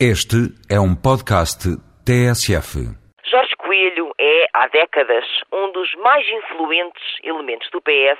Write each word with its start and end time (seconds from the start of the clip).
Este 0.00 0.50
é 0.68 0.74
um 0.74 0.90
podcast 0.90 1.70
TSF. 2.02 2.82
Jorge 3.30 3.54
Coelho 3.54 4.10
é, 4.18 4.48
há 4.52 4.66
décadas, 4.66 5.24
um 5.52 5.70
dos 5.70 5.94
mais 6.02 6.26
influentes 6.28 7.00
elementos 7.22 7.70
do 7.70 7.80
PS, 7.80 8.18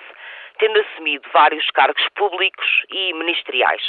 tendo 0.61 0.79
assumido 0.79 1.29
vários 1.33 1.69
cargos 1.73 2.01
públicos 2.15 2.65
e 2.89 3.13
ministeriais. 3.15 3.83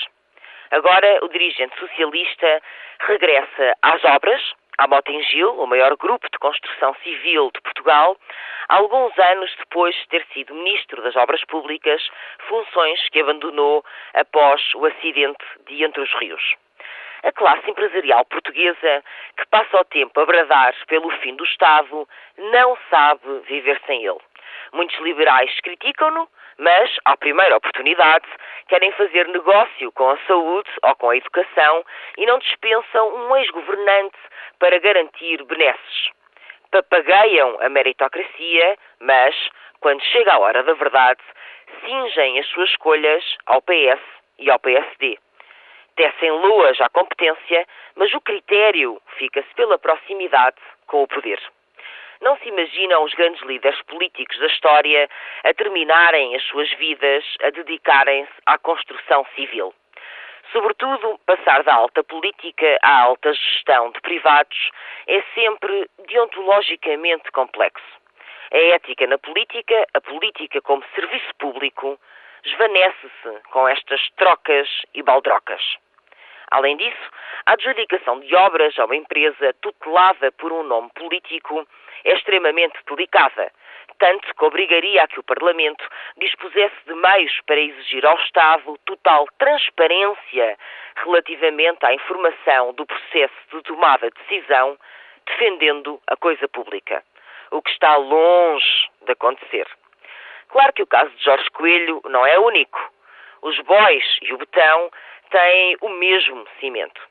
Agora, 0.72 1.20
o 1.22 1.30
dirigente 1.30 1.78
socialista 1.78 2.60
regressa 3.08 3.78
às 3.84 4.04
obras, 4.04 4.42
à 4.80 4.88
Motengil, 4.88 5.54
o 5.54 5.68
maior 5.68 5.96
grupo 5.96 6.28
de 6.32 6.40
construção 6.40 6.96
civil 7.04 7.52
de 7.54 7.62
Portugal, 7.62 8.18
alguns 8.68 9.16
anos 9.20 9.54
depois 9.60 9.94
de 9.94 10.08
ter 10.08 10.26
sido 10.34 10.56
Ministro 10.56 11.04
das 11.04 11.16
Obras 11.16 11.46
Públicas, 11.46 12.02
funções 12.50 13.00
que 13.10 13.22
abandonou 13.22 13.86
após 14.16 14.74
o 14.74 14.88
acidente 14.88 15.46
de 15.68 15.84
Entre 15.84 16.02
os 16.02 16.12
Rios 16.20 16.42
a 17.26 17.32
classe 17.32 17.70
empresarial 17.70 18.24
portuguesa, 18.26 19.04
que 19.36 19.48
passa 19.48 19.80
o 19.80 19.86
tempo 19.86 20.20
a 20.20 20.26
bradar 20.26 20.76
pelo 20.88 21.10
fim 21.22 21.36
do 21.36 21.44
Estado, 21.44 22.08
não 22.38 22.78
sabe 22.90 23.40
viver 23.48 23.82
sem 23.88 24.06
ele. 24.06 24.20
Muitos 24.72 24.98
liberais 25.00 25.60
criticam-no, 25.62 26.30
mas, 26.58 26.96
à 27.04 27.18
primeira 27.18 27.58
oportunidade, 27.58 28.26
querem 28.68 28.92
fazer 28.92 29.28
negócio 29.28 29.92
com 29.94 30.12
a 30.12 30.18
saúde 30.28 30.70
ou 30.84 30.96
com 30.96 31.10
a 31.10 31.18
educação 31.18 31.84
e 32.18 32.26
não 32.26 32.38
dispensam 32.38 33.16
um 33.16 33.36
ex-governante 33.38 34.18
para 34.60 34.80
garantir 34.80 35.44
benesses. 35.44 36.10
Papagaiam 36.72 37.58
a 37.60 37.70
meritocracia, 37.70 38.78
mas, 39.00 39.36
quando 39.80 40.02
chega 40.04 40.34
a 40.34 40.40
hora 40.40 40.64
da 40.64 40.74
verdade, 40.74 41.22
cingem 41.84 42.40
as 42.40 42.48
suas 42.48 42.70
escolhas 42.70 43.24
ao 43.48 43.62
PS 43.62 44.02
e 44.38 44.52
ao 44.52 44.60
PSD 44.60 45.18
tecem 45.96 46.32
loas 46.32 46.80
à 46.82 46.90
competência, 46.90 47.68
mas 47.96 48.14
o 48.14 48.22
critério 48.22 49.02
fica-se 49.18 49.54
pela 49.56 49.78
proximidade 49.78 50.58
com 50.88 51.04
o 51.04 51.08
poder. 51.08 51.40
Não 52.22 52.38
se 52.38 52.48
imaginam 52.48 53.04
os 53.04 53.14
grandes 53.14 53.42
líderes 53.44 53.82
políticos 53.84 54.40
da 54.40 54.48
história 54.48 55.10
a 55.44 55.54
terminarem 55.54 56.36
as 56.36 56.44
suas 56.44 56.72
vidas 56.74 57.24
a 57.44 57.50
dedicarem-se 57.50 58.32
à 58.46 58.58
construção 58.58 59.26
civil. 59.36 59.74
Sobretudo, 60.52 61.20
passar 61.26 61.64
da 61.64 61.74
alta 61.74 62.04
política 62.04 62.80
à 62.82 63.02
alta 63.02 63.34
gestão 63.34 63.92
de 63.92 64.00
privados 64.02 64.70
é 65.08 65.22
sempre 65.34 65.90
deontologicamente 66.08 67.32
complexo. 67.32 67.86
A 68.54 68.58
ética 68.58 69.08
na 69.08 69.18
política, 69.18 69.88
a 69.94 70.00
política 70.00 70.62
como 70.62 70.84
serviço 70.94 71.36
público, 71.38 72.00
esvanece-se 72.46 73.42
com 73.52 73.68
estas 73.68 74.02
trocas 74.18 74.68
e 74.94 75.02
baldrocas. 75.02 75.62
Além 76.52 76.78
disso, 76.78 77.10
a 77.46 77.54
adjudicação 77.54 78.20
de 78.20 78.36
obras 78.36 78.78
a 78.78 78.86
uma 78.86 78.96
empresa 78.96 79.54
tutelada 79.62 80.32
por 80.34 80.52
um 80.52 80.64
nome 80.64 80.90
político 80.94 81.68
é 82.04 82.14
extremamente 82.14 82.78
delicada, 82.88 83.52
tanto 83.98 84.34
que 84.36 84.46
obrigaria 84.46 85.04
a 85.04 85.08
que 85.08 85.20
o 85.20 85.24
Parlamento 85.24 85.84
dispusesse 86.18 86.76
de 86.86 86.94
meios 86.94 87.40
para 87.48 87.60
exigir 87.60 88.06
ao 88.06 88.18
Estado 88.20 88.78
total 88.86 89.28
transparência 89.38 90.58
relativamente 90.98 91.86
à 91.86 91.94
informação 91.94 92.74
do 92.74 92.86
processo 92.86 93.34
de 93.52 93.62
tomada 93.64 94.10
de 94.10 94.18
decisão, 94.24 94.78
defendendo 95.26 96.00
a 96.08 96.16
coisa 96.16 96.48
pública, 96.48 97.04
o 97.52 97.62
que 97.62 97.72
está 97.72 97.96
longe 97.96 98.90
de 99.06 99.12
acontecer. 99.12 99.68
Claro 100.50 100.74
que 100.74 100.84
o 100.84 100.88
caso 100.88 101.12
de 101.16 101.24
Jorge 101.24 101.50
Coelho 101.52 102.02
não 102.06 102.26
é 102.26 102.40
único. 102.40 102.80
Os 103.42 103.60
bois 103.60 104.04
e 104.22 104.34
o 104.34 104.38
betão 104.38 104.90
têm 105.30 105.78
o 105.82 105.90
mesmo 105.90 106.46
cimento. 106.60 107.02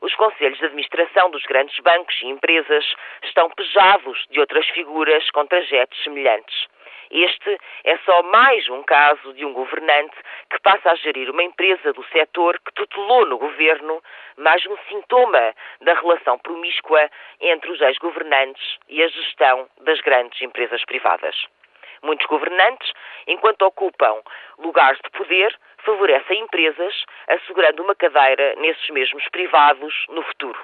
Os 0.00 0.14
conselhos 0.14 0.58
de 0.58 0.66
administração 0.66 1.30
dos 1.30 1.42
grandes 1.44 1.78
bancos 1.80 2.20
e 2.22 2.26
empresas 2.26 2.84
estão 3.22 3.50
pejados 3.50 4.24
de 4.30 4.40
outras 4.40 4.66
figuras 4.68 5.30
com 5.30 5.46
trajetos 5.46 6.02
semelhantes. 6.02 6.66
Este 7.10 7.58
é 7.84 7.96
só 7.98 8.22
mais 8.24 8.68
um 8.68 8.82
caso 8.82 9.32
de 9.34 9.44
um 9.44 9.52
governante 9.52 10.16
que 10.50 10.58
passa 10.60 10.90
a 10.90 10.94
gerir 10.96 11.30
uma 11.30 11.42
empresa 11.42 11.92
do 11.92 12.04
setor 12.06 12.58
que 12.58 12.72
tutelou 12.74 13.26
no 13.26 13.38
governo, 13.38 14.02
mais 14.36 14.64
um 14.66 14.76
sintoma 14.88 15.54
da 15.80 15.94
relação 15.94 16.38
promíscua 16.38 17.08
entre 17.40 17.70
os 17.70 17.80
ex-governantes 17.80 18.78
e 18.88 19.02
a 19.02 19.08
gestão 19.08 19.68
das 19.82 20.00
grandes 20.00 20.40
empresas 20.42 20.84
privadas. 20.84 21.46
Muitos 22.06 22.26
governantes, 22.28 22.92
enquanto 23.26 23.62
ocupam 23.62 24.22
lugares 24.58 25.00
de 25.02 25.10
poder, 25.10 25.52
favorecem 25.78 26.38
empresas, 26.38 27.04
assegurando 27.26 27.82
uma 27.82 27.96
cadeira 27.96 28.54
nesses 28.58 28.88
mesmos 28.90 29.28
privados 29.30 29.92
no 30.10 30.22
futuro. 30.22 30.56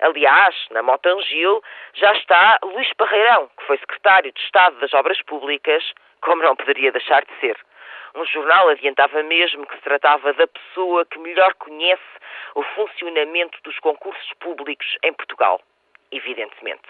Aliás, 0.00 0.56
na 0.70 0.82
Motangil 0.82 1.62
já 1.92 2.10
está 2.14 2.58
Luís 2.62 2.90
Parreirão, 2.94 3.50
que 3.58 3.66
foi 3.66 3.76
secretário 3.76 4.32
de 4.32 4.40
Estado 4.40 4.80
das 4.80 4.94
Obras 4.94 5.20
Públicas, 5.24 5.92
como 6.22 6.42
não 6.42 6.56
poderia 6.56 6.90
deixar 6.90 7.22
de 7.22 7.34
ser. 7.38 7.58
Um 8.14 8.24
jornal 8.24 8.70
adiantava 8.70 9.22
mesmo 9.24 9.66
que 9.66 9.76
se 9.76 9.82
tratava 9.82 10.32
da 10.32 10.46
pessoa 10.46 11.04
que 11.04 11.18
melhor 11.18 11.52
conhece 11.56 12.02
o 12.54 12.62
funcionamento 12.62 13.58
dos 13.62 13.78
concursos 13.80 14.32
públicos 14.40 14.96
em 15.02 15.12
Portugal. 15.12 15.60
Evidentemente. 16.10 16.88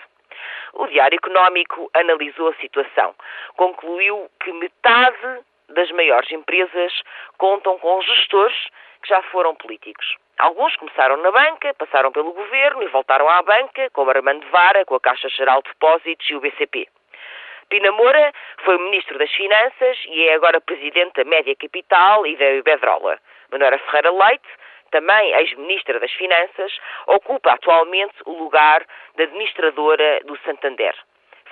O 0.75 0.87
Diário 0.87 1.17
Económico 1.17 1.91
analisou 1.95 2.49
a 2.49 2.55
situação. 2.55 3.15
Concluiu 3.57 4.31
que 4.41 4.53
metade 4.53 5.41
das 5.69 5.91
maiores 5.91 6.31
empresas 6.31 6.93
contam 7.37 7.79
com 7.79 8.01
gestores 8.03 8.57
que 9.03 9.09
já 9.09 9.23
foram 9.23 9.55
políticos. 9.55 10.17
Alguns 10.39 10.77
começaram 10.77 11.17
na 11.17 11.31
banca, 11.31 11.75
passaram 11.75 12.13
pelo 12.13 12.33
governo 12.33 12.83
e 12.83 12.89
voltaram 12.89 13.29
à 13.29 13.43
banca, 13.43 13.91
como 13.91 14.11
Armando 14.11 14.47
Vara, 14.51 14.85
com 14.85 14.95
a 14.95 15.01
Caixa 15.01 15.29
Geral 15.29 15.63
de 15.63 15.71
Depósitos 15.71 16.31
e 16.31 16.35
o 16.35 16.41
BCP. 16.41 16.89
Pina 17.69 17.93
Moura 17.93 18.33
foi 18.65 18.79
Ministro 18.79 19.19
das 19.19 19.31
Finanças 19.33 19.99
e 20.07 20.29
é 20.29 20.35
agora 20.35 20.61
Presidente 20.61 21.23
da 21.23 21.25
Média 21.25 21.55
Capital 21.57 22.27
e 22.27 22.37
da 22.37 22.53
Iberdrola. 22.53 23.19
Manuela 23.51 23.79
Ferreira 23.79 24.11
Leite 24.11 24.49
também 24.91 25.33
ex-ministra 25.35 26.01
das 26.01 26.13
Finanças, 26.13 26.79
ocupa 27.07 27.53
atualmente 27.53 28.15
o 28.25 28.33
lugar 28.33 28.85
de 29.17 29.25
administradora 29.25 30.21
do 30.25 30.37
Santander. 30.39 30.95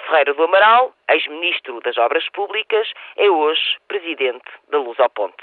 Ferreira 0.07 0.35
do 0.35 0.45
Amaral, 0.45 0.95
ex-ministro 1.09 1.81
das 1.81 1.97
Obras 1.99 2.29
Públicas, 2.31 2.93
é 3.17 3.29
hoje 3.29 3.77
presidente 3.89 4.49
da 4.69 4.79
Luz 4.79 4.99
ao 5.01 5.11
Ponte. 5.11 5.43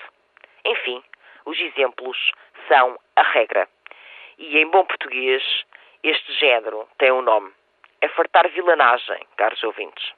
Enfim, 0.66 1.04
os 1.46 1.60
exemplos 1.60 2.18
são 2.68 2.98
a 3.16 3.24
regra. 3.24 3.68
E 4.38 4.58
em 4.58 4.68
bom 4.68 4.86
português, 4.86 5.44
este 6.04 6.34
género 6.34 6.88
tem 6.98 7.12
um 7.12 7.22
nome. 7.22 7.52
É 8.02 8.08
fartar 8.10 8.48
vilanagem, 8.50 9.20
caros 9.38 9.64
ouvintes. 9.64 10.14